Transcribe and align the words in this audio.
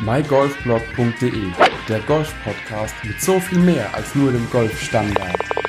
mygolfblog.de, 0.00 1.52
der 1.88 2.00
Golf-Podcast 2.00 2.94
mit 3.04 3.20
so 3.20 3.38
viel 3.38 3.58
mehr 3.58 3.94
als 3.94 4.14
nur 4.14 4.32
dem 4.32 4.48
Golfstandard. 4.50 5.59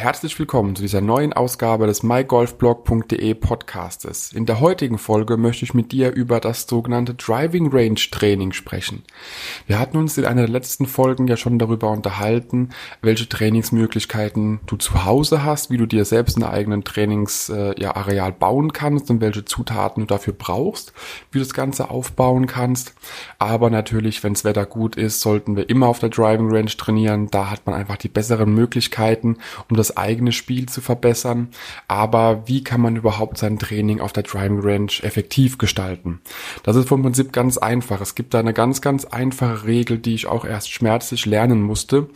Herzlich 0.00 0.38
willkommen 0.38 0.74
zu 0.74 0.80
dieser 0.80 1.02
neuen 1.02 1.34
Ausgabe 1.34 1.86
des 1.86 2.02
mygolfblog.de 2.02 3.34
Podcastes. 3.34 4.32
In 4.32 4.46
der 4.46 4.58
heutigen 4.58 4.96
Folge 4.96 5.36
möchte 5.36 5.66
ich 5.66 5.74
mit 5.74 5.92
dir 5.92 6.12
über 6.14 6.40
das 6.40 6.66
sogenannte 6.66 7.12
Driving 7.12 7.68
Range 7.70 8.00
Training 8.10 8.52
sprechen. 8.52 9.02
Wir 9.66 9.78
hatten 9.78 9.98
uns 9.98 10.16
in 10.16 10.24
einer 10.24 10.40
der 10.40 10.48
letzten 10.48 10.86
Folgen 10.86 11.28
ja 11.28 11.36
schon 11.36 11.58
darüber 11.58 11.90
unterhalten, 11.90 12.70
welche 13.02 13.28
Trainingsmöglichkeiten 13.28 14.60
du 14.64 14.76
zu 14.76 15.04
Hause 15.04 15.44
hast, 15.44 15.68
wie 15.68 15.76
du 15.76 15.84
dir 15.84 16.06
selbst 16.06 16.38
ein 16.38 16.44
eigenen 16.44 16.82
Trainingsareal 16.82 18.32
bauen 18.32 18.72
kannst 18.72 19.10
und 19.10 19.20
welche 19.20 19.44
Zutaten 19.44 20.04
du 20.04 20.06
dafür 20.06 20.32
brauchst, 20.32 20.94
wie 21.30 21.40
du 21.40 21.44
das 21.44 21.52
Ganze 21.52 21.90
aufbauen 21.90 22.46
kannst. 22.46 22.94
Aber 23.38 23.68
natürlich, 23.68 24.24
wenn 24.24 24.32
das 24.32 24.44
Wetter 24.44 24.64
gut 24.64 24.96
ist, 24.96 25.20
sollten 25.20 25.56
wir 25.56 25.68
immer 25.68 25.88
auf 25.88 25.98
der 25.98 26.08
Driving 26.08 26.50
Range 26.50 26.70
trainieren. 26.70 27.30
Da 27.30 27.50
hat 27.50 27.66
man 27.66 27.74
einfach 27.74 27.98
die 27.98 28.08
besseren 28.08 28.54
Möglichkeiten, 28.54 29.36
um 29.68 29.76
das 29.76 29.89
eigene 29.96 30.32
Spiel 30.32 30.68
zu 30.68 30.80
verbessern. 30.80 31.48
Aber 31.88 32.42
wie 32.46 32.64
kann 32.64 32.80
man 32.80 32.96
überhaupt 32.96 33.38
sein 33.38 33.58
Training 33.58 34.00
auf 34.00 34.12
der 34.12 34.22
Driving 34.22 34.60
Range 34.60 34.92
effektiv 35.02 35.58
gestalten? 35.58 36.20
Das 36.62 36.76
ist 36.76 36.88
vom 36.88 37.02
Prinzip 37.02 37.32
ganz 37.32 37.58
einfach. 37.58 38.00
Es 38.00 38.14
gibt 38.14 38.34
da 38.34 38.40
eine 38.40 38.52
ganz, 38.52 38.80
ganz 38.80 39.04
einfache 39.04 39.64
Regel, 39.64 39.98
die 39.98 40.14
ich 40.14 40.26
auch 40.26 40.44
erst 40.44 40.70
schmerzlich 40.72 41.26
lernen 41.26 41.62
musste. 41.62 42.08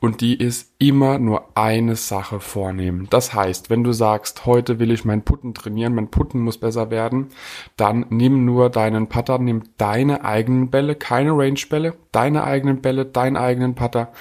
Und 0.00 0.20
die 0.20 0.34
ist 0.34 0.72
immer 0.78 1.18
nur 1.18 1.56
eine 1.56 1.94
Sache 1.94 2.40
vornehmen. 2.40 3.06
Das 3.10 3.34
heißt, 3.34 3.70
wenn 3.70 3.84
du 3.84 3.92
sagst, 3.92 4.46
heute 4.46 4.78
will 4.78 4.90
ich 4.90 5.04
mein 5.04 5.22
Putten 5.22 5.54
trainieren, 5.54 5.94
mein 5.94 6.10
Putten 6.10 6.40
muss 6.40 6.58
besser 6.58 6.90
werden, 6.90 7.28
dann 7.76 8.06
nimm 8.10 8.44
nur 8.44 8.68
deinen 8.68 9.06
Putter, 9.08 9.38
nimm 9.38 9.62
deine 9.78 10.24
eigenen 10.24 10.70
Bälle, 10.70 10.94
keine 10.94 11.30
Range-Bälle, 11.32 11.94
deine 12.10 12.44
eigenen 12.44 12.80
Bälle, 12.80 13.06
deinen 13.06 13.36
eigenen 13.36 13.74
Putter, 13.74 14.12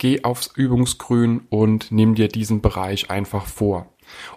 geh 0.00 0.24
aufs 0.24 0.50
Übungsgrün 0.56 1.42
und 1.50 1.92
nimm 1.92 2.16
dir 2.16 2.28
diesen 2.28 2.62
Bereich 2.62 3.10
einfach 3.10 3.46
vor. 3.46 3.89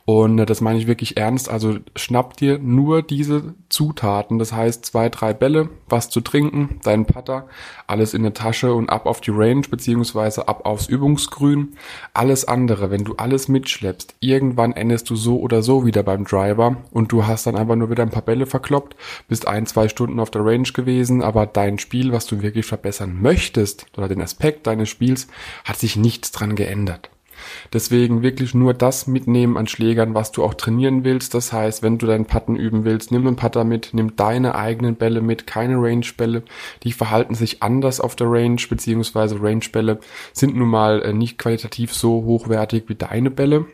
Und 0.06 0.40
äh, 0.40 0.46
das 0.46 0.62
meine 0.62 0.80
ich 0.80 0.88
wirklich 0.88 1.18
ernst. 1.18 1.50
Also 1.50 1.78
schnapp 1.96 2.38
dir 2.38 2.60
nur 2.60 3.02
diese 3.02 3.56
Zutaten. 3.70 4.40
Das 4.40 4.54
heißt 4.54 4.86
zwei, 4.86 5.10
drei 5.10 5.34
Bälle, 5.34 5.70
was 5.88 6.10
zu 6.10 6.22
trinken, 6.22 6.80
deinen 6.84 7.06
Putter, 7.06 7.48
alles 7.88 8.14
in 8.14 8.24
der 8.24 8.34
Tasche 8.34 8.74
und 8.74 8.90
ab 8.90 9.06
auf 9.06 9.22
die 9.22 9.32
Range 9.32 9.64
beziehungsweise 9.70 10.48
ab 10.48 10.66
aufs 10.66 10.88
Übungsgrün. 10.88 11.76
Alles 12.14 12.46
andere, 12.46 12.92
wenn 12.92 13.04
du 13.04 13.16
alles 13.16 13.48
mitschleppst, 13.48 14.16
irgendwann 14.20 14.74
endest 14.74 15.10
du 15.10 15.16
so 15.16 15.40
oder 15.40 15.62
so 15.62 15.86
wieder 15.86 16.04
beim 16.04 16.26
Driver 16.26 16.78
und 16.92 17.12
du 17.12 17.26
hast 17.26 17.48
dann 17.48 17.56
einfach 17.56 17.76
nur 17.76 17.90
wieder 17.90 18.04
ein 18.04 18.10
paar 18.10 18.22
Bälle 18.22 18.46
verkloppt, 18.46 18.96
bist 19.28 19.48
ein, 19.48 19.66
zwei 19.66 19.88
Stunden 19.88 20.20
auf 20.20 20.32
der 20.32 20.46
Range 20.46 20.70
gewesen, 20.74 21.22
aber 21.22 21.46
dein 21.46 21.80
Spiel, 21.80 22.12
was 22.12 22.26
du 22.26 22.42
wirklich 22.42 22.66
verbessern 22.66 23.22
möchtest 23.22 23.86
oder 23.98 24.08
den 24.08 24.22
Aspekt 24.22 24.68
deines 24.68 24.90
Spiels, 24.90 25.28
hat 25.66 25.78
sich 25.78 25.96
nichts 25.96 26.32
dran 26.32 26.56
geändert. 26.56 27.13
Deswegen 27.72 28.22
wirklich 28.22 28.54
nur 28.54 28.74
das 28.74 29.08
mitnehmen 29.08 29.58
an 29.58 29.68
Schlägern, 29.68 30.14
was 30.14 30.32
du 30.32 30.44
auch 30.44 30.54
trainieren 30.54 31.04
willst. 31.04 31.34
Das 31.34 31.54
heißt, 31.54 31.84
wenn 31.84 31.98
du 31.98 32.06
deinen 32.06 32.26
Putten 32.26 32.56
üben 32.56 32.86
willst, 32.86 33.12
nimm 33.12 33.28
einen 33.28 33.36
Putter 33.36 33.64
mit, 33.64 33.90
nimm 33.94 34.16
deine 34.16 34.56
eigenen 34.56 34.96
Bälle 34.96 35.22
mit, 35.22 35.48
keine 35.48 35.76
Range-Bälle. 35.76 36.44
Die 36.84 36.94
verhalten 36.94 37.36
sich 37.36 37.64
anders 37.64 38.00
auf 38.00 38.16
der 38.16 38.28
Range, 38.30 38.62
beziehungsweise 38.70 39.42
Range-Bälle 39.42 40.00
sind 40.34 40.56
nun 40.56 40.70
mal 40.70 41.02
äh, 41.02 41.14
nicht 41.14 41.38
qualitativ 41.38 41.94
so 41.94 42.24
hochwertig 42.24 42.86
wie 42.88 42.96
deine 42.96 43.32
Bälle. 43.32 43.66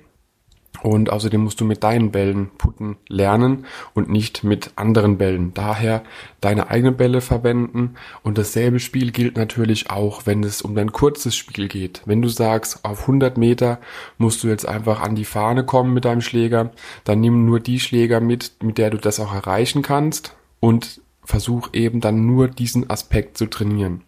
Und 0.81 1.09
außerdem 1.09 1.41
musst 1.41 1.59
du 1.59 1.66
mit 1.66 1.83
deinen 1.83 2.11
Bällen 2.11 2.49
putten 2.58 2.97
lernen 3.08 3.66
und 3.94 4.09
nicht 4.09 4.44
mit 4.44 4.72
anderen 4.75 5.17
Bällen. 5.17 5.53
Daher 5.53 6.03
deine 6.41 6.69
eigenen 6.69 6.97
Bälle 6.97 7.21
verwenden. 7.21 7.95
Und 8.23 8.38
dasselbe 8.38 8.80
Spiel 8.80 9.11
gilt 9.11 9.38
natürlich 9.38 9.89
auch, 9.89 10.25
wenn 10.25 10.44
es 10.44 10.61
um 10.61 10.75
dein 10.75 10.91
kurzes 10.91 11.36
Spiel 11.36 11.67
geht. 11.67 12.02
Wenn 12.05 12.21
du 12.21 12.30
sagst, 12.30 12.86
auf 12.86 13.02
100 13.02 13.38
Meter 13.38 13.80
musst 14.17 14.44
du 14.44 14.47
jetzt 14.47 14.67
einfach 14.67 15.02
an 15.02 15.16
die 15.16 15.25
Fahne 15.25 15.65
kommen 15.65 15.93
mit 15.93 16.05
deinem 16.05 16.21
Schläger, 16.21 16.71
dann 17.04 17.20
nimm 17.20 17.45
nur 17.45 17.59
die 17.59 17.80
Schläger 17.80 18.20
mit, 18.20 18.54
mit 18.61 18.77
der 18.77 18.89
du 18.89 18.98
das 18.98 19.20
auch 19.20 19.33
erreichen 19.33 19.81
kannst 19.81 20.36
und 20.59 21.02
versuch 21.23 21.70
eben 21.73 22.02
dann 22.02 22.25
nur 22.25 22.48
diesen 22.48 22.89
Aspekt 22.89 23.37
zu 23.37 23.45
trainieren. 23.48 24.02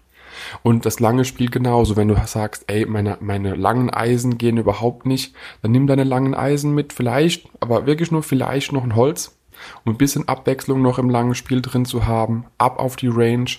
Und 0.64 0.86
das 0.86 1.00
lange 1.00 1.26
Spiel 1.26 1.50
genauso. 1.50 1.96
Wenn 1.96 2.08
du 2.08 2.16
sagst, 2.26 2.66
ey, 2.68 2.86
meine, 2.86 3.18
meine 3.20 3.56
langen 3.56 3.90
Eisen 3.90 4.38
gehen 4.38 4.58
überhaupt 4.58 5.06
nicht, 5.06 5.36
dann 5.62 5.72
nimm 5.72 5.88
deine 5.88 6.04
langen 6.04 6.34
Eisen 6.34 6.74
mit, 6.74 6.94
vielleicht, 6.94 7.50
aber 7.60 7.86
wirklich 7.86 8.12
nur 8.12 8.24
vielleicht 8.24 8.72
noch 8.72 8.84
ein 8.84 8.96
Holz 8.96 9.38
um 9.86 9.94
ein 9.94 9.98
bisschen 9.98 10.28
Abwechslung 10.28 10.82
noch 10.82 11.00
im 11.00 11.10
langen 11.10 11.36
Spiel 11.36 11.62
drin 11.62 11.86
zu 11.86 12.08
haben, 12.08 12.46
ab 12.58 12.80
auf 12.80 12.96
die 12.96 13.08
Range, 13.08 13.50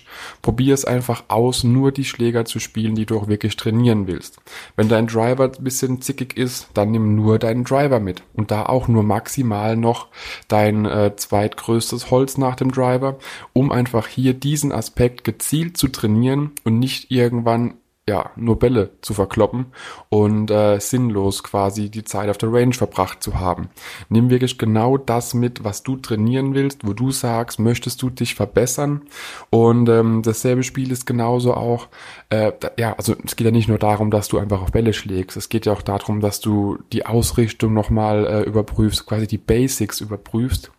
probier 0.41 0.73
es 0.73 0.85
einfach 0.85 1.23
aus, 1.27 1.63
nur 1.63 1.91
die 1.91 2.05
Schläger 2.05 2.45
zu 2.45 2.59
spielen, 2.59 2.95
die 2.95 3.05
du 3.05 3.17
auch 3.17 3.27
wirklich 3.27 3.55
trainieren 3.55 4.07
willst. 4.07 4.39
Wenn 4.75 4.89
dein 4.89 5.07
Driver 5.07 5.45
ein 5.45 5.63
bisschen 5.63 6.01
zickig 6.01 6.37
ist, 6.37 6.69
dann 6.73 6.91
nimm 6.91 7.15
nur 7.15 7.39
deinen 7.39 7.63
Driver 7.63 7.99
mit 7.99 8.23
und 8.33 8.51
da 8.51 8.65
auch 8.65 8.87
nur 8.87 9.03
maximal 9.03 9.75
noch 9.75 10.07
dein 10.47 10.85
äh, 10.85 11.15
zweitgrößtes 11.15 12.11
Holz 12.11 12.37
nach 12.37 12.55
dem 12.55 12.71
Driver, 12.71 13.17
um 13.53 13.71
einfach 13.71 14.07
hier 14.07 14.33
diesen 14.33 14.71
Aspekt 14.71 15.23
gezielt 15.23 15.77
zu 15.77 15.87
trainieren 15.87 16.51
und 16.63 16.79
nicht 16.79 17.11
irgendwann 17.11 17.75
ja, 18.07 18.31
nur 18.35 18.59
Bälle 18.59 18.89
zu 19.01 19.13
verkloppen 19.13 19.67
und 20.09 20.51
äh, 20.51 20.77
sinnlos 20.79 21.41
quasi 21.41 21.89
die 21.89 22.03
Zeit 22.03 22.29
auf 22.29 22.37
der 22.37 22.51
Range 22.51 22.73
verbracht 22.73 23.23
zu 23.23 23.39
haben. 23.39 23.69
Nimm 24.09 24.29
wirklich 24.29 24.57
genau 24.57 24.97
das 24.97 25.33
mit, 25.33 25.63
was 25.63 25.83
du 25.83 25.95
trainieren 25.95 26.53
willst, 26.53 26.85
wo 26.85 26.91
du 26.91 27.11
sagst, 27.11 27.59
möchtest 27.59 28.01
du 28.01 28.09
dich 28.09 28.35
verbessern. 28.35 29.03
Und 29.51 29.87
ähm, 29.87 30.21
dasselbe 30.21 30.63
Spiel 30.63 30.91
ist 30.91 31.05
genauso 31.05 31.53
auch, 31.53 31.87
äh, 32.29 32.51
da, 32.59 32.71
ja, 32.77 32.93
also 32.93 33.15
es 33.23 33.37
geht 33.37 33.45
ja 33.45 33.51
nicht 33.51 33.69
nur 33.69 33.79
darum, 33.79 34.11
dass 34.11 34.27
du 34.27 34.37
einfach 34.37 34.61
auf 34.61 34.73
Bälle 34.73 34.91
schlägst, 34.91 35.37
es 35.37 35.47
geht 35.47 35.65
ja 35.65 35.71
auch 35.71 35.81
darum, 35.81 36.19
dass 36.19 36.41
du 36.41 36.79
die 36.91 37.05
Ausrichtung 37.05 37.73
nochmal 37.73 38.25
äh, 38.25 38.41
überprüfst, 38.41 39.05
quasi 39.05 39.27
die 39.27 39.37
Basics 39.37 40.01
überprüfst. 40.01 40.71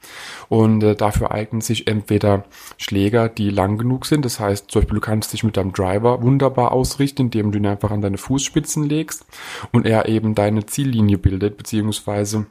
Und 0.50 0.82
äh, 0.82 0.94
dafür 0.94 1.30
eignen 1.30 1.62
sich 1.62 1.86
entweder 1.86 2.44
Schläger, 2.76 3.30
die 3.30 3.48
lang 3.48 3.78
genug 3.78 4.04
sind, 4.04 4.26
das 4.26 4.38
heißt 4.40 4.70
zum 4.70 4.82
Beispiel 4.82 4.96
du 4.96 5.00
kannst 5.00 5.32
dich 5.32 5.42
mit 5.42 5.56
deinem 5.56 5.72
Driver 5.72 6.22
wunderbar 6.22 6.72
ausrichten, 6.72 7.13
Gewicht, 7.14 7.20
indem 7.20 7.52
du 7.52 7.58
ihn 7.58 7.66
einfach 7.66 7.90
an 7.90 8.00
deine 8.00 8.18
Fußspitzen 8.18 8.84
legst 8.84 9.26
und 9.72 9.86
er 9.86 10.08
eben 10.08 10.34
deine 10.34 10.66
Ziellinie 10.66 11.18
bildet, 11.18 11.56
beziehungsweise 11.56 12.46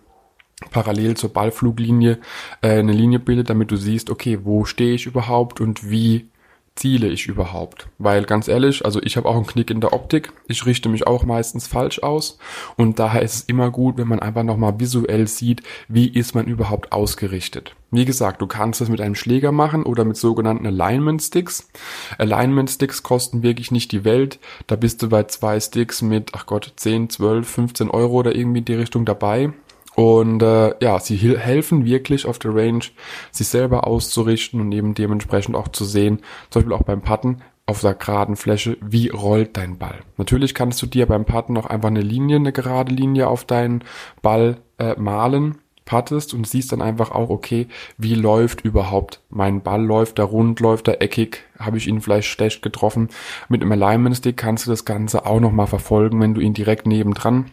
parallel 0.72 1.18
zur 1.18 1.31
Ballfluglinie 1.31 2.19
äh, 2.62 2.79
eine 2.79 2.94
Linie 2.94 3.19
bildet, 3.19 3.50
damit 3.50 3.72
du 3.72 3.75
siehst, 3.75 4.09
okay, 4.09 4.40
wo 4.44 4.66
stehe 4.66 4.96
ich 4.96 5.06
überhaupt 5.06 5.59
und 5.59 5.90
wie 5.90 6.29
ziele 6.75 7.07
ich 7.07 7.28
überhaupt? 7.28 7.88
Weil 7.97 8.23
ganz 8.23 8.47
ehrlich, 8.47 8.84
also 8.85 9.01
ich 9.01 9.17
habe 9.17 9.29
auch 9.29 9.35
einen 9.35 9.47
Knick 9.47 9.69
in 9.69 9.81
der 9.81 9.94
Optik. 9.94 10.34
Ich 10.47 10.66
richte 10.66 10.89
mich 10.89 11.07
auch 11.07 11.23
meistens 11.25 11.67
falsch 11.67 12.00
aus 12.00 12.38
und 12.75 13.00
daher 13.00 13.22
ist 13.22 13.35
es 13.35 13.41
immer 13.44 13.72
gut, 13.72 13.97
wenn 13.97 14.07
man 14.07 14.19
einfach 14.19 14.44
nochmal 14.44 14.79
visuell 14.79 15.28
sieht, 15.28 15.63
wie 15.88 16.07
ist 16.07 16.35
man 16.35 16.45
überhaupt 16.45 16.91
ausgerichtet. 16.91 17.75
Wie 17.91 18.06
gesagt, 18.06 18.41
du 18.41 18.47
kannst 18.47 18.81
das 18.81 18.89
mit 18.89 19.01
einem 19.01 19.13
Schläger 19.13 19.51
machen 19.51 19.84
oder 19.84 20.03
mit 20.03 20.17
sogenannten 20.17 20.66
Alignment 20.66 21.22
Sticks. 21.22 21.69
Alignment 22.17 22.72
Sticks 22.72 23.03
kosten 23.03 23.44
wirklich 23.44 23.69
nicht 23.69 23.91
die 23.91 24.03
Welt. 24.03 24.40
Da 24.66 24.75
bist 24.75 25.03
du 25.03 25.09
bei 25.09 25.23
zwei 25.25 25.59
Sticks 25.59 26.01
mit, 26.01 26.31
ach 26.34 26.47
Gott, 26.47 26.73
10, 26.75 27.11
12, 27.11 27.47
15 27.47 27.91
Euro 27.91 28.13
oder 28.13 28.35
irgendwie 28.35 28.59
in 28.59 28.66
die 28.66 28.73
Richtung 28.73 29.05
dabei. 29.05 29.53
Und 29.96 30.42
äh, 30.42 30.74
ja, 30.81 31.00
sie 31.00 31.18
helfen 31.18 31.86
wirklich 31.86 32.26
auf 32.26 32.40
der 32.40 32.56
Range, 32.56 32.84
sich 33.31 33.48
selber 33.48 33.86
auszurichten 33.86 34.59
und 34.59 34.72
eben 34.72 34.96
dementsprechend 34.96 35.56
auch 35.56 35.68
zu 35.68 35.86
sehen, 35.86 36.20
zum 36.50 36.62
Beispiel 36.62 36.74
auch 36.74 36.84
beim 36.84 37.02
Putten 37.02 37.42
auf 37.66 37.81
der 37.81 37.94
geraden 37.94 38.36
Fläche, 38.36 38.78
wie 38.82 39.09
rollt 39.09 39.56
dein 39.56 39.78
Ball. 39.78 40.00
Natürlich 40.18 40.53
kannst 40.53 40.82
du 40.82 40.86
dir 40.86 41.06
beim 41.06 41.26
Putten 41.26 41.58
auch 41.58 41.66
einfach 41.66 41.90
eine 41.90 42.02
Linie, 42.02 42.38
eine 42.38 42.52
gerade 42.52 42.94
Linie 42.94 43.28
auf 43.28 43.46
deinen 43.46 43.84
Ball 44.22 44.58
äh, 44.80 44.96
malen, 45.00 45.59
puttest 45.86 46.34
und 46.34 46.48
siehst 46.48 46.72
dann 46.72 46.82
einfach 46.82 47.12
auch, 47.12 47.30
okay, 47.30 47.68
wie 47.98 48.16
läuft 48.16 48.62
überhaupt 48.62 49.22
mein 49.30 49.62
Ball? 49.62 49.84
Läuft 49.84 50.20
er 50.20 50.26
rund, 50.26 50.59
läuft 50.59 50.88
er 50.88 51.02
eckig? 51.02 51.44
Habe 51.59 51.78
ich 51.78 51.88
ihn 51.88 52.02
vielleicht 52.02 52.28
schlecht 52.28 52.62
getroffen? 52.62 53.09
Mit 53.47 53.62
einem 53.62 53.72
Alignment 53.72 54.17
Stick 54.17 54.38
kannst 54.38 54.66
du 54.66 54.72
das 54.72 54.85
Ganze 54.85 55.26
auch 55.26 55.40
nochmal 55.40 55.67
verfolgen, 55.67 56.20
wenn 56.20 56.34
du 56.34 56.41
ihn 56.41 56.53
direkt 56.53 56.88
nebendran 56.88 57.52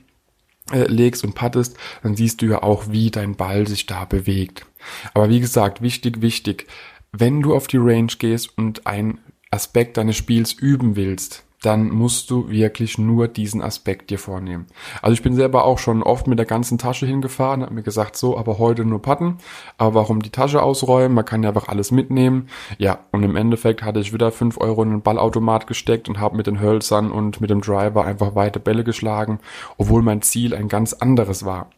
legst 0.72 1.25
und 1.25 1.34
pattest, 1.34 1.76
dann 2.02 2.17
siehst 2.17 2.43
du 2.43 2.46
ja 2.46 2.62
auch, 2.62 2.84
wie 2.90 3.11
dein 3.11 3.37
Ball 3.37 3.67
sich 3.67 3.87
da 3.87 4.05
bewegt. 4.05 4.67
Aber 5.14 5.28
wie 5.28 5.40
gesagt, 5.40 5.82
wichtig, 5.82 6.20
wichtig, 6.20 6.67
wenn 7.12 7.43
du 7.43 7.55
auf 7.55 7.67
die 7.67 7.78
Range 7.78 8.12
gehst 8.19 8.56
und 8.56 8.87
ein 8.87 9.19
Aspekt 9.50 9.96
deines 9.96 10.17
Spiels 10.17 10.52
üben 10.52 10.96
willst, 10.96 11.44
dann 11.62 11.91
musst 11.91 12.31
du 12.31 12.49
wirklich 12.49 12.97
nur 12.99 13.29
diesen 13.29 13.61
Aspekt 13.61 14.11
dir 14.11 14.19
vornehmen. 14.19 14.67
Also 15.03 15.12
ich 15.12 15.23
bin 15.23 15.35
selber 15.35 15.65
auch 15.65 15.79
schon 15.79 16.03
oft 16.03 16.27
mit 16.27 16.39
der 16.39 16.47
ganzen 16.47 16.79
Tasche 16.79 17.07
hingefahren, 17.07 17.62
habe 17.62 17.75
mir 17.75 17.83
gesagt, 17.83 18.17
so, 18.17 18.39
aber 18.39 18.59
heute 18.59 18.85
nur 18.85 19.03
Patten. 19.03 19.39
Aber 19.77 19.95
warum 19.95 20.23
die 20.23 20.31
Tasche 20.31 20.62
ausräumen? 20.62 21.15
Man 21.15 21.25
kann 21.25 21.43
ja 21.43 21.51
einfach 21.51 21.69
alles 21.69 21.91
mitnehmen. 21.91 22.49
Ja, 22.79 23.01
und 23.12 23.23
im 23.23 23.37
Endeffekt 23.37 23.83
hatte 23.83 24.01
ich 24.01 24.12
wieder 24.12 24.33
fünf 24.33 24.59
Euro 24.59 24.83
in 24.83 24.91
den 24.91 25.03
Ballautomat 25.03 25.67
gesteckt 25.67 26.09
und 26.09 26.19
habe 26.19 26.37
mit 26.37 26.47
den 26.47 26.61
Hölzern 26.61 27.12
und 27.12 27.41
mit 27.41 27.51
dem 27.51 27.61
Driver 27.61 28.05
einfach 28.05 28.35
weite 28.35 28.59
Bälle 28.59 28.85
geschlagen, 28.85 29.39
obwohl 29.77 30.03
mein 30.03 30.23
Ziel 30.23 30.55
ein 30.55 30.69
ganz 30.69 30.95
anderes 30.95 31.45
war. 31.45 31.71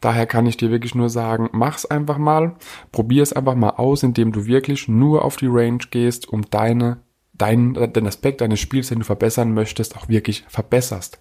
Daher 0.00 0.26
kann 0.26 0.46
ich 0.46 0.56
dir 0.56 0.70
wirklich 0.70 0.94
nur 0.94 1.08
sagen, 1.08 1.48
mach's 1.52 1.86
einfach 1.86 2.18
mal, 2.18 2.54
probier 2.92 3.22
es 3.22 3.32
einfach 3.32 3.54
mal 3.54 3.70
aus, 3.70 4.02
indem 4.02 4.30
du 4.30 4.46
wirklich 4.46 4.88
nur 4.88 5.24
auf 5.24 5.36
die 5.36 5.48
Range 5.48 5.80
gehst, 5.90 6.28
um 6.28 6.42
deine 6.50 6.98
deinen, 7.38 7.92
den 7.92 8.06
Aspekt 8.06 8.40
deines 8.40 8.60
Spiels, 8.60 8.88
den 8.88 9.00
du 9.00 9.04
verbessern 9.04 9.52
möchtest, 9.52 9.96
auch 9.96 10.08
wirklich 10.08 10.44
verbesserst. 10.48 11.18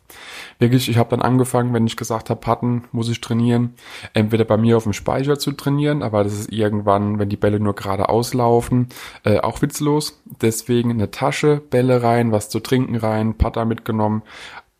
Wirklich, 0.60 0.90
ich 0.90 0.98
habe 0.98 1.10
dann 1.10 1.22
angefangen, 1.22 1.74
wenn 1.74 1.88
ich 1.88 1.98
gesagt 1.98 2.30
habe, 2.30 2.40
Patten 2.40 2.86
muss 2.92 3.10
ich 3.10 3.22
trainieren, 3.22 3.74
entweder 4.14 4.46
bei 4.46 4.58
mir 4.58 4.78
auf 4.78 4.84
dem 4.84 4.94
Speicher 4.94 5.38
zu 5.38 5.52
trainieren, 5.52 6.04
aber 6.04 6.24
das 6.24 6.34
ist 6.34 6.52
irgendwann, 6.52 7.20
wenn 7.20 7.30
die 7.30 7.38
Bälle 7.38 7.60
nur 7.60 7.76
gerade 7.76 8.10
auslaufen, 8.10 8.90
äh, 9.24 9.40
auch 9.40 9.62
witzlos. 9.62 10.22
Deswegen 10.42 10.92
eine 10.92 11.12
Tasche, 11.12 11.62
Bälle 11.70 12.04
rein, 12.04 12.32
was 12.32 12.50
zu 12.50 12.60
trinken 12.60 12.96
rein, 12.96 13.38
Patter 13.38 13.66
mitgenommen, 13.66 14.24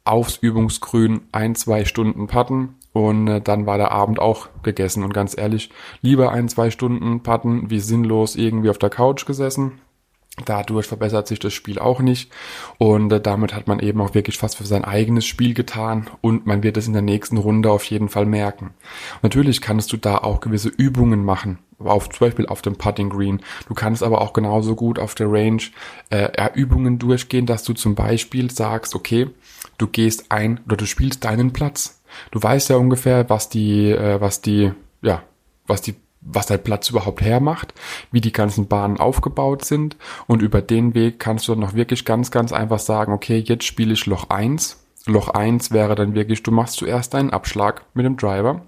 aufs 0.06 0.38
Übungsgrün 0.38 1.22
ein, 1.32 1.56
zwei 1.56 1.84
Stunden 1.84 2.28
Patten 2.28 2.76
und 2.94 3.28
äh, 3.28 3.42
dann 3.42 3.66
war 3.66 3.78
der 3.78 3.92
Abend 3.92 4.20
auch 4.20 4.48
gegessen. 4.64 5.04
Und 5.04 5.14
ganz 5.14 5.38
ehrlich, 5.38 5.70
lieber 6.02 6.32
ein, 6.32 6.48
zwei 6.48 6.72
Stunden 6.72 7.24
Patten 7.24 7.70
wie 7.70 7.82
sinnlos 7.82 8.38
irgendwie 8.38 8.70
auf 8.70 8.78
der 8.78 8.90
Couch 8.90 9.26
gesessen. 9.26 9.74
Dadurch 10.44 10.88
verbessert 10.88 11.28
sich 11.28 11.40
das 11.40 11.54
Spiel 11.54 11.80
auch 11.80 12.02
nicht 12.02 12.30
und 12.78 13.10
äh, 13.12 13.22
damit 13.22 13.54
hat 13.56 13.68
man 13.68 13.80
eben 13.80 14.02
auch 14.02 14.14
wirklich 14.14 14.38
fast 14.38 14.58
für 14.58 14.66
sein 14.66 14.84
eigenes 14.84 15.26
Spiel 15.26 15.54
getan 15.54 16.08
und 16.20 16.46
man 16.46 16.62
wird 16.62 16.76
es 16.76 16.88
in 16.88 16.94
der 16.94 17.02
nächsten 17.02 17.38
Runde 17.38 17.72
auf 17.72 17.86
jeden 17.86 18.10
Fall 18.10 18.26
merken. 18.26 18.72
Natürlich 19.22 19.62
kannst 19.62 19.94
du 19.94 19.98
da 19.98 20.18
auch 20.18 20.42
gewisse 20.42 20.68
Übungen 20.68 21.24
machen, 21.24 21.60
auf 21.80 22.10
zum 22.10 22.28
Beispiel 22.28 22.48
auf 22.48 22.62
dem 22.62 22.76
Putting 22.76 23.10
Green. 23.10 23.42
Du 23.70 23.76
kannst 23.76 24.04
aber 24.04 24.20
auch 24.20 24.34
genauso 24.34 24.76
gut 24.76 25.00
auf 25.00 25.16
der 25.16 25.32
Range 25.32 25.62
äh, 26.10 26.50
Übungen 26.54 27.00
durchgehen, 27.00 27.46
dass 27.46 27.64
du 27.64 27.72
zum 27.72 27.96
Beispiel 27.96 28.52
sagst, 28.52 28.94
okay, 28.94 29.30
du 29.78 29.88
gehst 29.88 30.34
ein 30.34 30.60
oder 30.66 30.76
du 30.76 30.86
spielst 30.86 31.24
deinen 31.24 31.54
Platz. 31.54 32.02
Du 32.32 32.44
weißt 32.44 32.70
ja 32.70 32.76
ungefähr, 32.76 33.30
was 33.30 33.48
die, 33.48 33.92
äh, 33.92 34.20
was 34.20 34.42
die, 34.42 34.74
ja, 35.02 35.24
was 35.66 35.82
die 35.82 35.96
was 36.26 36.48
dein 36.48 36.64
Platz 36.64 36.90
überhaupt 36.90 37.22
hermacht, 37.22 37.74
wie 38.12 38.22
die 38.22 38.34
ganzen 38.34 38.68
Bahnen 38.68 38.98
aufgebaut 38.98 39.64
sind 39.64 39.96
und 40.28 40.42
über 40.42 40.62
den 40.62 40.94
Weg 40.94 41.20
kannst 41.20 41.48
du 41.48 41.54
dann 41.54 41.62
noch 41.62 41.76
wirklich 41.76 42.04
ganz, 42.04 42.32
ganz 42.32 42.52
einfach 42.52 42.80
sagen, 42.80 43.14
okay, 43.14 43.38
jetzt 43.38 43.64
spiele 43.64 43.94
ich 43.94 44.06
Loch 44.06 44.30
1. 44.30 44.82
Loch 45.08 45.30
1 45.30 45.72
wäre 45.72 45.96
dann 45.96 46.16
wirklich, 46.16 46.42
du 46.42 46.52
machst 46.52 46.78
zuerst 46.78 47.14
einen 47.14 47.30
Abschlag 47.30 47.86
mit 47.94 48.06
dem 48.06 48.18
Driver, 48.18 48.64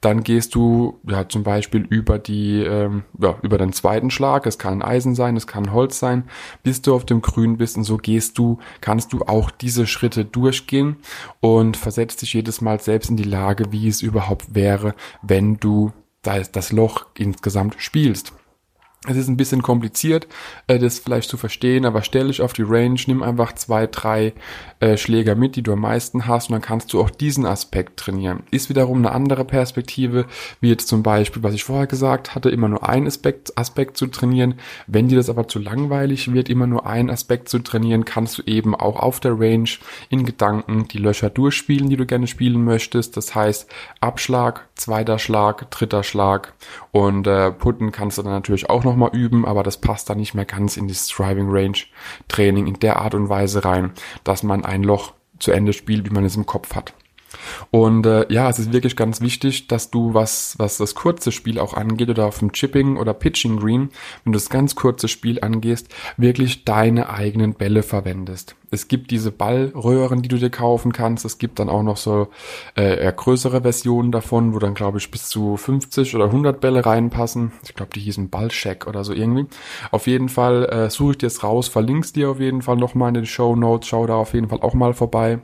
dann 0.00 0.22
gehst 0.22 0.54
du 0.54 1.00
ja 1.08 1.28
zum 1.28 1.42
Beispiel 1.42 1.82
über 1.82 2.18
die 2.18 2.62
ähm, 2.62 3.02
ja, 3.20 3.36
über 3.42 3.58
den 3.58 3.72
zweiten 3.72 4.10
Schlag. 4.10 4.46
Es 4.46 4.58
kann 4.58 4.82
Eisen 4.82 5.14
sein, 5.14 5.36
es 5.36 5.48
kann 5.48 5.72
Holz 5.72 5.98
sein, 5.98 6.24
bis 6.62 6.82
du 6.82 6.94
auf 6.94 7.04
dem 7.04 7.20
Grün 7.20 7.56
bist 7.56 7.76
und 7.76 7.84
so 7.84 7.96
gehst 7.96 8.38
du, 8.38 8.58
kannst 8.80 9.12
du 9.12 9.22
auch 9.22 9.50
diese 9.50 9.86
Schritte 9.86 10.24
durchgehen 10.24 10.96
und 11.40 11.76
versetzt 11.76 12.22
dich 12.22 12.34
jedes 12.34 12.60
Mal 12.60 12.80
selbst 12.80 13.10
in 13.10 13.16
die 13.16 13.24
Lage, 13.24 13.72
wie 13.72 13.88
es 13.88 14.02
überhaupt 14.02 14.54
wäre, 14.54 14.94
wenn 15.22 15.56
du 15.56 15.92
das 16.22 16.72
Loch 16.72 17.06
insgesamt 17.16 17.76
spielst. 17.78 18.32
Es 19.06 19.16
ist 19.16 19.28
ein 19.28 19.36
bisschen 19.36 19.62
kompliziert, 19.62 20.26
äh, 20.66 20.80
das 20.80 20.98
vielleicht 20.98 21.30
zu 21.30 21.36
verstehen, 21.36 21.86
aber 21.86 22.02
stell 22.02 22.26
dich 22.26 22.42
auf 22.42 22.52
die 22.52 22.64
Range, 22.64 22.98
nimm 23.06 23.22
einfach 23.22 23.54
zwei, 23.54 23.86
drei 23.86 24.32
äh, 24.80 24.96
Schläger 24.96 25.36
mit, 25.36 25.54
die 25.54 25.62
du 25.62 25.72
am 25.72 25.80
meisten 25.80 26.26
hast 26.26 26.48
und 26.48 26.54
dann 26.54 26.62
kannst 26.62 26.92
du 26.92 27.00
auch 27.00 27.08
diesen 27.08 27.46
Aspekt 27.46 27.96
trainieren. 27.96 28.42
Ist 28.50 28.68
wiederum 28.68 28.98
eine 28.98 29.12
andere 29.12 29.44
Perspektive, 29.44 30.26
wie 30.60 30.70
jetzt 30.70 30.88
zum 30.88 31.04
Beispiel, 31.04 31.44
was 31.44 31.54
ich 31.54 31.62
vorher 31.62 31.86
gesagt 31.86 32.34
hatte, 32.34 32.50
immer 32.50 32.68
nur 32.68 32.88
ein 32.88 33.06
Aspekt, 33.06 33.56
Aspekt 33.56 33.96
zu 33.96 34.08
trainieren. 34.08 34.54
Wenn 34.88 35.06
dir 35.06 35.16
das 35.16 35.30
aber 35.30 35.46
zu 35.46 35.60
langweilig 35.60 36.32
wird, 36.32 36.48
immer 36.48 36.66
nur 36.66 36.84
ein 36.84 37.08
Aspekt 37.08 37.48
zu 37.48 37.60
trainieren, 37.60 38.04
kannst 38.04 38.38
du 38.38 38.42
eben 38.46 38.74
auch 38.74 38.96
auf 38.96 39.20
der 39.20 39.38
Range 39.38 39.70
in 40.10 40.24
Gedanken 40.24 40.88
die 40.88 40.98
Löcher 40.98 41.30
durchspielen, 41.30 41.88
die 41.88 41.96
du 41.96 42.04
gerne 42.04 42.26
spielen 42.26 42.64
möchtest. 42.64 43.16
Das 43.16 43.32
heißt 43.32 43.70
Abschlag, 44.00 44.68
zweiter 44.74 45.20
Schlag, 45.20 45.70
dritter 45.70 46.02
Schlag 46.02 46.54
und 46.90 47.28
äh, 47.28 47.52
Putten 47.52 47.92
kannst 47.92 48.18
du 48.18 48.22
dann 48.22 48.32
natürlich 48.32 48.68
auch 48.68 48.84
nochmal 48.98 49.18
üben, 49.18 49.46
aber 49.46 49.62
das 49.62 49.80
passt 49.80 50.10
dann 50.10 50.18
nicht 50.18 50.34
mehr 50.34 50.44
ganz 50.44 50.76
in 50.76 50.88
das 50.88 51.08
Driving 51.08 51.48
Range 51.48 51.78
Training 52.26 52.66
in 52.66 52.78
der 52.80 52.96
Art 52.96 53.14
und 53.14 53.28
Weise 53.28 53.64
rein, 53.64 53.92
dass 54.24 54.42
man 54.42 54.64
ein 54.64 54.82
Loch 54.82 55.12
zu 55.38 55.52
Ende 55.52 55.72
spielt, 55.72 56.08
wie 56.08 56.14
man 56.14 56.24
es 56.24 56.36
im 56.36 56.46
Kopf 56.46 56.74
hat. 56.74 56.94
Und 57.70 58.06
äh, 58.06 58.26
ja, 58.32 58.48
es 58.48 58.58
ist 58.58 58.72
wirklich 58.72 58.96
ganz 58.96 59.20
wichtig, 59.20 59.68
dass 59.68 59.90
du, 59.90 60.14
was, 60.14 60.54
was 60.58 60.78
das 60.78 60.94
kurze 60.94 61.32
Spiel 61.32 61.58
auch 61.58 61.74
angeht, 61.74 62.08
oder 62.10 62.26
auf 62.26 62.38
dem 62.38 62.52
Chipping 62.52 62.96
oder 62.96 63.14
Pitching 63.14 63.58
Green, 63.58 63.90
wenn 64.24 64.32
du 64.32 64.36
das 64.36 64.50
ganz 64.50 64.74
kurze 64.74 65.08
Spiel 65.08 65.40
angehst, 65.40 65.88
wirklich 66.16 66.64
deine 66.64 67.10
eigenen 67.10 67.54
Bälle 67.54 67.82
verwendest. 67.82 68.54
Es 68.70 68.88
gibt 68.88 69.10
diese 69.10 69.30
Ballröhren, 69.30 70.20
die 70.20 70.28
du 70.28 70.36
dir 70.36 70.50
kaufen 70.50 70.92
kannst. 70.92 71.24
Es 71.24 71.38
gibt 71.38 71.58
dann 71.58 71.70
auch 71.70 71.82
noch 71.82 71.96
so 71.96 72.28
äh, 72.76 73.02
eher 73.02 73.12
größere 73.12 73.62
Versionen 73.62 74.12
davon, 74.12 74.54
wo 74.54 74.58
dann, 74.58 74.74
glaube 74.74 74.98
ich, 74.98 75.10
bis 75.10 75.28
zu 75.28 75.56
50 75.56 76.14
oder 76.14 76.26
100 76.26 76.60
Bälle 76.60 76.84
reinpassen. 76.84 77.52
Ich 77.64 77.74
glaube, 77.74 77.92
die 77.94 78.00
hießen 78.00 78.28
Ballcheck 78.28 78.86
oder 78.86 79.04
so 79.04 79.14
irgendwie. 79.14 79.46
Auf 79.90 80.06
jeden 80.06 80.28
Fall 80.28 80.66
äh, 80.66 80.90
suche 80.90 81.12
ich 81.12 81.18
dir 81.18 81.28
es 81.28 81.42
raus, 81.42 81.68
verlink's 81.68 82.12
dir 82.12 82.30
auf 82.30 82.40
jeden 82.40 82.60
Fall 82.60 82.76
nochmal 82.76 83.08
in 83.08 83.14
den 83.14 83.26
Show 83.26 83.56
Notes. 83.56 83.88
Schau 83.88 84.06
da 84.06 84.16
auf 84.16 84.34
jeden 84.34 84.48
Fall 84.48 84.60
auch 84.60 84.74
mal 84.74 84.92
vorbei 84.92 85.38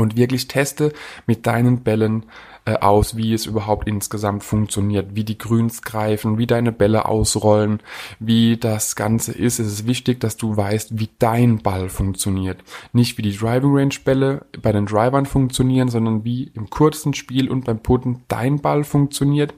und 0.00 0.16
wirklich 0.16 0.48
teste 0.48 0.92
mit 1.26 1.46
deinen 1.46 1.82
Bällen 1.82 2.24
äh, 2.66 2.74
aus, 2.74 3.16
wie 3.16 3.32
es 3.32 3.46
überhaupt 3.46 3.88
insgesamt 3.88 4.44
funktioniert, 4.44 5.14
wie 5.14 5.24
die 5.24 5.38
Grüns 5.38 5.82
greifen, 5.82 6.38
wie 6.38 6.46
deine 6.46 6.72
Bälle 6.72 7.06
ausrollen, 7.06 7.80
wie 8.18 8.58
das 8.58 8.96
Ganze 8.96 9.32
ist. 9.32 9.58
Es 9.58 9.66
ist 9.66 9.86
wichtig, 9.86 10.20
dass 10.20 10.36
du 10.36 10.56
weißt, 10.56 10.98
wie 10.98 11.08
dein 11.18 11.58
Ball 11.58 11.88
funktioniert. 11.88 12.62
Nicht 12.92 13.16
wie 13.18 13.22
die 13.22 13.36
Driving 13.36 13.74
Range 13.74 13.94
Bälle 14.04 14.44
bei 14.60 14.72
den 14.72 14.86
Drivern 14.86 15.26
funktionieren, 15.26 15.88
sondern 15.88 16.24
wie 16.24 16.50
im 16.54 16.68
kurzen 16.68 17.14
Spiel 17.14 17.50
und 17.50 17.64
beim 17.64 17.80
Putten 17.80 18.22
dein 18.28 18.60
Ball 18.60 18.84
funktioniert. 18.84 19.54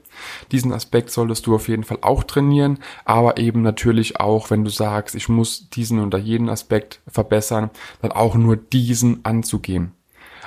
Diesen 0.51 0.71
Aspekt 0.71 1.11
solltest 1.11 1.45
du 1.45 1.55
auf 1.55 1.67
jeden 1.67 1.83
Fall 1.83 1.99
auch 2.01 2.23
trainieren, 2.23 2.79
aber 3.03 3.37
eben 3.37 3.61
natürlich 3.61 4.19
auch, 4.19 4.49
wenn 4.49 4.63
du 4.63 4.69
sagst, 4.69 5.15
ich 5.15 5.27
muss 5.27 5.69
diesen 5.69 5.99
oder 5.99 6.17
jeden 6.17 6.49
Aspekt 6.49 7.01
verbessern, 7.07 7.69
dann 8.01 8.11
auch 8.11 8.35
nur 8.35 8.55
diesen 8.55 9.25
anzugehen. 9.25 9.91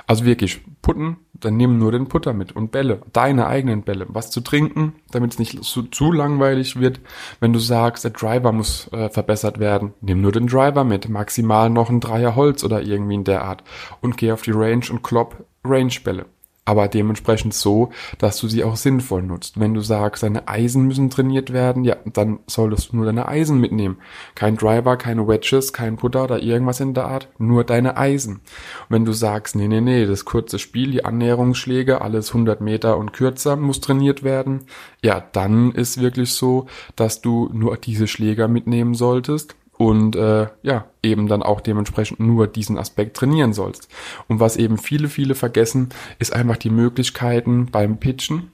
Also 0.07 0.23
wirklich, 0.23 0.61
putten, 0.81 1.17
dann 1.33 1.57
nimm 1.57 1.77
nur 1.77 1.91
den 1.91 2.07
Putter 2.07 2.33
mit 2.33 2.55
und 2.55 2.71
Bälle, 2.71 3.01
deine 3.11 3.47
eigenen 3.47 3.83
Bälle. 3.83 4.05
Was 4.07 4.31
zu 4.31 4.39
trinken, 4.39 4.95
damit 5.11 5.33
es 5.33 5.39
nicht 5.39 5.63
zu, 5.63 5.83
zu, 5.83 6.13
langweilig 6.13 6.79
wird. 6.79 7.01
Wenn 7.41 7.51
du 7.51 7.59
sagst, 7.59 8.05
der 8.05 8.11
Driver 8.11 8.53
muss 8.53 8.91
äh, 8.93 9.09
verbessert 9.09 9.59
werden, 9.59 9.93
nimm 9.99 10.21
nur 10.21 10.31
den 10.31 10.47
Driver 10.47 10.85
mit, 10.85 11.09
maximal 11.09 11.69
noch 11.69 11.89
ein 11.89 11.99
Dreier 11.99 12.35
Holz 12.35 12.63
oder 12.63 12.81
irgendwie 12.81 13.15
in 13.15 13.25
der 13.25 13.43
Art 13.43 13.63
und 13.99 14.17
geh 14.17 14.31
auf 14.31 14.41
die 14.41 14.51
Range 14.51 14.85
und 14.89 15.03
klopp 15.03 15.45
Range-Bälle 15.65 16.25
aber 16.67 16.89
dementsprechend 16.89 17.53
so, 17.53 17.91
dass 18.17 18.37
du 18.39 18.49
sie 18.49 18.65
auch 18.65 18.75
sinnvoll 18.75 19.23
nutzt. 19.23 19.57
Wenn 19.57 19.73
du 19.73 19.79
sagst, 19.79 20.21
deine 20.21 20.49
Eisen 20.49 20.85
müssen 20.85 21.09
trainiert 21.09 21.53
werden, 21.53 21.85
ja, 21.85 21.95
dann 22.05 22.39
solltest 22.45 22.91
du 22.91 22.97
nur 22.97 23.05
deine 23.05 23.29
Eisen 23.29 23.61
mitnehmen. 23.61 23.99
Kein 24.35 24.57
Driver, 24.57 24.97
keine 24.97 25.29
Wedges, 25.29 25.71
kein 25.71 25.95
Putter 25.95 26.25
oder 26.25 26.43
irgendwas 26.43 26.81
in 26.81 26.93
der 26.93 27.05
Art, 27.05 27.29
nur 27.37 27.63
deine 27.63 27.95
Eisen. 27.95 28.33
Und 28.33 28.41
wenn 28.89 29.05
du 29.05 29.13
sagst, 29.13 29.55
nee, 29.55 29.69
nee, 29.69 29.79
nee, 29.79 30.05
das 30.05 30.25
kurze 30.25 30.59
Spiel, 30.59 30.91
die 30.91 31.05
Annäherungsschläge, 31.05 32.01
alles 32.01 32.31
100 32.31 32.59
Meter 32.59 32.97
und 32.97 33.13
kürzer 33.13 33.55
muss 33.55 33.79
trainiert 33.79 34.23
werden, 34.23 34.65
ja, 35.01 35.23
dann 35.31 35.71
ist 35.71 36.01
wirklich 36.01 36.33
so, 36.33 36.65
dass 36.97 37.21
du 37.21 37.49
nur 37.53 37.77
diese 37.77 38.07
Schläger 38.07 38.49
mitnehmen 38.49 38.93
solltest 38.93 39.55
und 39.77 40.15
äh, 40.15 40.47
ja, 40.63 40.85
eben 41.03 41.27
dann 41.27 41.43
auch 41.43 41.61
dementsprechend 41.61 42.19
nur 42.19 42.47
diesen 42.47 42.77
Aspekt 42.77 43.17
trainieren 43.17 43.53
sollst. 43.53 43.87
Und 44.27 44.39
was 44.39 44.57
eben 44.57 44.77
viele, 44.77 45.07
viele 45.07 45.35
vergessen, 45.35 45.89
ist 46.19 46.33
einfach 46.33 46.57
die 46.57 46.69
Möglichkeiten 46.69 47.67
beim 47.71 47.97
Pitchen 47.97 48.51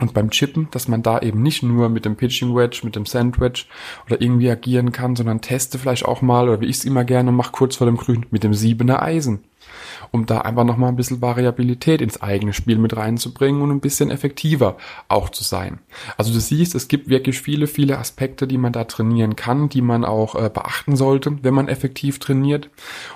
und 0.00 0.14
beim 0.14 0.30
Chippen, 0.30 0.68
dass 0.70 0.88
man 0.88 1.02
da 1.02 1.20
eben 1.20 1.42
nicht 1.42 1.62
nur 1.62 1.88
mit 1.88 2.04
dem 2.04 2.16
Pitching 2.16 2.54
Wedge, 2.54 2.80
mit 2.84 2.96
dem 2.96 3.06
Sand 3.06 3.40
Wedge 3.40 3.66
oder 4.06 4.20
irgendwie 4.20 4.50
agieren 4.50 4.92
kann, 4.92 5.14
sondern 5.14 5.40
teste 5.40 5.78
vielleicht 5.78 6.04
auch 6.04 6.22
mal, 6.22 6.48
oder 6.48 6.60
wie 6.60 6.66
ich 6.66 6.78
es 6.78 6.84
immer 6.84 7.04
gerne 7.04 7.32
mache, 7.32 7.52
kurz 7.52 7.76
vor 7.76 7.86
dem 7.86 7.96
Grün, 7.96 8.26
mit 8.30 8.42
dem 8.42 8.54
siebener 8.54 9.02
Eisen 9.02 9.44
um 10.10 10.26
da 10.26 10.42
einfach 10.42 10.64
nochmal 10.64 10.90
ein 10.90 10.96
bisschen 10.96 11.22
Variabilität 11.22 12.00
ins 12.00 12.22
eigene 12.22 12.52
Spiel 12.52 12.78
mit 12.78 12.96
reinzubringen 12.96 13.62
und 13.62 13.70
ein 13.70 13.80
bisschen 13.80 14.10
effektiver 14.10 14.76
auch 15.08 15.28
zu 15.28 15.44
sein. 15.44 15.80
Also 16.16 16.32
du 16.32 16.40
siehst, 16.40 16.74
es 16.74 16.88
gibt 16.88 17.08
wirklich 17.08 17.40
viele, 17.40 17.66
viele 17.66 17.98
Aspekte, 17.98 18.46
die 18.46 18.58
man 18.58 18.72
da 18.72 18.84
trainieren 18.84 19.36
kann, 19.36 19.68
die 19.68 19.82
man 19.82 20.04
auch 20.04 20.34
äh, 20.34 20.48
beachten 20.48 20.96
sollte, 20.96 21.38
wenn 21.42 21.54
man 21.54 21.68
effektiv 21.68 22.18
trainiert. 22.18 22.70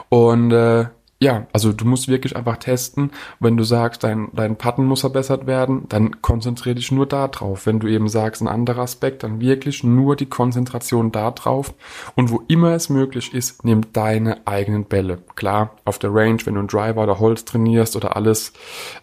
Und 0.08 0.52
äh, 0.52 0.86
ja, 1.20 1.48
also 1.52 1.72
du 1.72 1.84
musst 1.84 2.06
wirklich 2.06 2.36
einfach 2.36 2.58
testen. 2.58 3.10
Wenn 3.40 3.56
du 3.56 3.64
sagst, 3.64 4.04
dein, 4.04 4.28
dein 4.34 4.54
Patten 4.54 4.84
muss 4.84 5.00
verbessert 5.00 5.48
werden, 5.48 5.86
dann 5.88 6.22
konzentriere 6.22 6.76
dich 6.76 6.92
nur 6.92 7.06
da 7.06 7.26
drauf. 7.26 7.66
Wenn 7.66 7.80
du 7.80 7.88
eben 7.88 8.08
sagst, 8.08 8.40
ein 8.40 8.46
anderer 8.46 8.82
Aspekt, 8.82 9.24
dann 9.24 9.40
wirklich 9.40 9.82
nur 9.82 10.14
die 10.14 10.26
Konzentration 10.26 11.10
da 11.10 11.32
drauf. 11.32 11.74
Und 12.14 12.30
wo 12.30 12.44
immer 12.46 12.70
es 12.70 12.88
möglich 12.88 13.34
ist, 13.34 13.64
nimm 13.64 13.92
deine 13.92 14.46
eigenen 14.46 14.84
Bälle. 14.84 15.18
Klar, 15.34 15.72
auf 15.84 15.98
der 15.98 16.14
Range, 16.14 16.38
wenn 16.44 16.54
du 16.54 16.60
einen 16.60 16.68
Driver 16.68 17.02
oder 17.02 17.18
Holz 17.18 17.44
trainierst 17.44 17.96
oder 17.96 18.14
alles, 18.14 18.52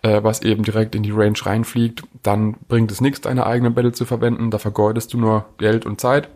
äh, 0.02 0.24
was 0.24 0.42
eben 0.42 0.64
direkt 0.64 0.96
in 0.96 1.04
die 1.04 1.12
Range 1.12 1.38
reinfliegt, 1.42 2.04
dann 2.24 2.56
bringt 2.70 2.92
es 2.92 3.02
nichts, 3.02 3.22
deine 3.22 3.46
eigenen 3.46 3.74
Bälle 3.74 3.92
zu 3.92 4.06
verwenden. 4.06 4.52
Da 4.52 4.58
vergeudest 4.58 5.14
du 5.14 5.18
nur 5.18 5.46
Geld 5.58 5.86
und 5.86 6.00
Zeit. 6.00 6.30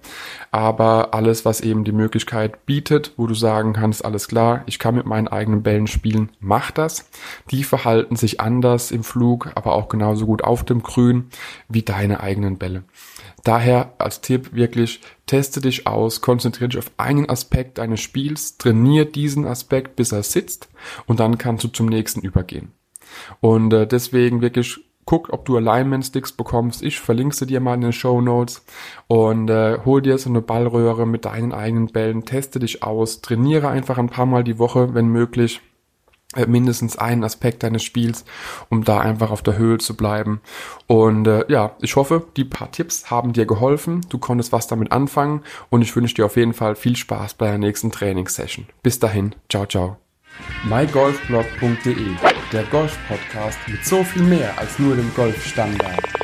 Aber 0.52 1.14
alles, 1.14 1.46
was 1.46 1.62
eben 1.62 1.86
die 1.86 1.94
Möglichkeit 1.94 2.66
bietet, 2.66 3.14
wo 3.16 3.28
du 3.28 3.34
sagen 3.34 3.72
kannst, 3.72 4.04
alles 4.04 4.28
klar, 4.28 4.64
ich 4.66 4.78
kann 4.78 4.96
mit 4.96 5.06
meinen 5.06 5.30
eigenen 5.30 5.64
Bällen 5.64 5.69
spielen, 5.88 6.30
mach 6.40 6.72
das. 6.72 7.10
Die 7.52 7.64
verhalten 7.64 8.16
sich 8.16 8.40
anders 8.42 8.92
im 8.92 9.04
Flug, 9.04 9.52
aber 9.56 9.74
auch 9.74 9.90
genauso 9.90 10.26
gut 10.26 10.44
auf 10.44 10.64
dem 10.64 10.84
Grün 10.84 11.30
wie 11.68 11.84
deine 11.84 12.22
eigenen 12.22 12.58
Bälle. 12.58 12.84
Daher 13.44 13.94
als 13.98 14.22
Tipp 14.22 14.54
wirklich, 14.54 15.02
teste 15.26 15.62
dich 15.62 15.88
aus, 15.88 16.22
konzentriere 16.22 16.70
dich 16.70 16.80
auf 16.80 16.92
einen 16.98 17.30
Aspekt 17.30 17.78
deines 17.78 18.02
Spiels, 18.02 18.58
trainiere 18.58 19.06
diesen 19.06 19.46
Aspekt, 19.46 19.96
bis 19.96 20.12
er 20.12 20.24
sitzt 20.24 20.70
und 21.06 21.20
dann 21.20 21.38
kannst 21.38 21.64
du 21.64 21.68
zum 21.70 21.88
nächsten 21.88 22.22
übergehen. 22.22 22.72
Und 23.40 23.74
äh, 23.74 23.88
deswegen 23.88 24.42
wirklich 24.42 24.80
guck, 25.10 25.34
ob 25.34 25.44
du 25.46 25.58
Alignment 25.58 26.06
Sticks 26.06 26.32
bekommst. 26.32 26.84
Ich 26.84 27.00
verlinke 27.00 27.36
sie 27.36 27.48
dir 27.48 27.60
mal 27.62 27.74
in 27.74 27.82
den 27.82 27.94
Show 27.94 28.22
Notes 28.22 28.64
und 29.08 29.50
äh, 29.50 29.80
hol 29.84 30.04
dir 30.04 30.20
so 30.20 30.30
eine 30.30 30.42
Ballröhre 30.42 31.08
mit 31.08 31.26
deinen 31.26 31.52
eigenen 31.52 31.88
Bällen, 31.88 32.26
teste 32.26 32.60
dich 32.60 32.84
aus, 32.84 33.22
trainiere 33.22 33.70
einfach 33.70 33.98
ein 33.98 34.10
paar 34.10 34.28
Mal 34.28 34.44
die 34.44 34.60
Woche, 34.60 34.94
wenn 34.94 35.08
möglich 35.08 35.62
äh, 36.36 36.46
mindestens 36.46 36.96
einen 36.96 37.24
Aspekt 37.24 37.64
deines 37.64 37.82
Spiels, 37.82 38.24
um 38.70 38.84
da 38.84 39.00
einfach 39.00 39.32
auf 39.32 39.42
der 39.42 39.58
Höhe 39.58 39.80
zu 39.80 39.98
bleiben. 39.98 40.42
Und 40.86 41.26
äh, 41.26 41.44
ja, 41.52 41.76
ich 41.82 41.96
hoffe, 41.96 42.28
die 42.38 42.46
paar 42.46 42.72
Tipps 42.72 43.10
haben 43.10 43.34
dir 43.34 43.48
geholfen. 43.48 44.02
Du 44.10 44.20
konntest 44.20 44.52
was 44.52 44.68
damit 44.68 44.92
anfangen 44.92 45.42
und 45.72 45.82
ich 45.82 45.96
wünsche 45.96 46.14
dir 46.14 46.28
auf 46.28 46.38
jeden 46.38 46.54
Fall 46.54 46.76
viel 46.76 46.96
Spaß 46.96 47.34
bei 47.34 47.48
der 47.48 47.58
nächsten 47.58 47.90
Trainingssession. 47.90 48.68
Bis 48.84 49.00
dahin, 49.00 49.34
ciao, 49.50 49.66
ciao 49.66 50.09
mygolfblog.de, 50.64 52.16
der 52.52 52.64
Golf-Podcast 52.66 53.60
mit 53.68 53.86
so 53.86 54.04
viel 54.04 54.24
mehr 54.24 54.58
als 54.58 54.78
nur 54.80 54.96
dem 54.96 55.14
Golfstandard. 55.16 56.19